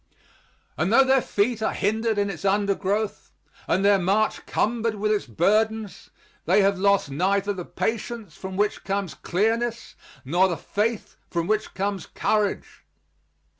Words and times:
And 0.79 0.91
though 0.91 1.03
their 1.03 1.21
feet 1.21 1.61
are 1.61 1.75
hindered 1.75 2.17
in 2.17 2.31
its 2.31 2.43
undergrowth, 2.43 3.31
and 3.67 3.85
their 3.85 3.99
march 3.99 4.43
cumbered 4.47 4.95
with 4.95 5.11
its 5.11 5.27
burdens, 5.27 6.09
they 6.45 6.61
have 6.63 6.79
lost 6.79 7.11
neither 7.11 7.53
the 7.53 7.65
patience 7.65 8.35
from 8.35 8.57
which 8.57 8.83
comes 8.83 9.13
clearness, 9.13 9.93
nor 10.25 10.47
the 10.47 10.57
faith 10.57 11.17
from 11.29 11.45
which 11.45 11.75
comes 11.75 12.07
courage. 12.07 12.83